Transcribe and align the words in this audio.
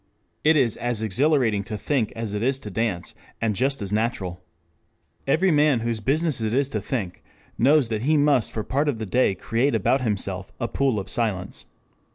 It 0.43 0.55
is 0.57 0.77
as 0.77 1.03
exhilarating 1.03 1.63
to 1.65 1.77
think 1.77 2.11
as 2.15 2.33
it 2.33 2.41
is 2.41 2.57
to 2.61 2.71
dance, 2.71 3.13
and 3.39 3.55
just 3.55 3.83
as 3.83 3.93
natural. 3.93 4.41
Every 5.27 5.51
man 5.51 5.81
whose 5.81 5.99
business 5.99 6.41
it 6.41 6.53
is 6.55 6.69
to 6.69 6.81
think 6.81 7.21
knows 7.59 7.89
that 7.89 8.01
he 8.01 8.17
must 8.17 8.51
for 8.51 8.63
part 8.63 8.89
of 8.89 8.97
the 8.97 9.05
day 9.05 9.35
create 9.35 9.75
about 9.75 10.01
himself 10.01 10.51
a 10.59 10.67
pool 10.67 10.99
of 10.99 11.07
silence. 11.07 11.67